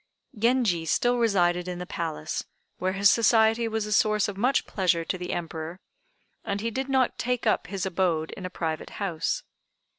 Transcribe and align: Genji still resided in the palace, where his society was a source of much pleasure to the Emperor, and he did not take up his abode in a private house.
Genji 0.35 0.83
still 0.87 1.19
resided 1.19 1.67
in 1.67 1.77
the 1.77 1.85
palace, 1.85 2.43
where 2.79 2.93
his 2.93 3.11
society 3.11 3.67
was 3.67 3.85
a 3.85 3.91
source 3.93 4.27
of 4.27 4.35
much 4.35 4.65
pleasure 4.65 5.05
to 5.05 5.15
the 5.15 5.31
Emperor, 5.31 5.79
and 6.43 6.59
he 6.59 6.71
did 6.71 6.89
not 6.89 7.19
take 7.19 7.45
up 7.45 7.67
his 7.67 7.85
abode 7.85 8.31
in 8.31 8.43
a 8.43 8.49
private 8.49 8.89
house. 8.97 9.43